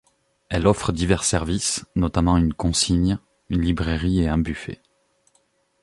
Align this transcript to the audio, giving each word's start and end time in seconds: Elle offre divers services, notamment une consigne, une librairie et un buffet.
Elle 0.49 0.65
offre 0.65 0.93
divers 0.93 1.23
services, 1.23 1.85
notamment 1.95 2.35
une 2.35 2.55
consigne, 2.55 3.19
une 3.51 3.61
librairie 3.61 4.21
et 4.21 4.27
un 4.29 4.39
buffet. 4.39 4.81